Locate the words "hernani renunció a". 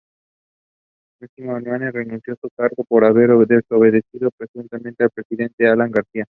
1.57-2.37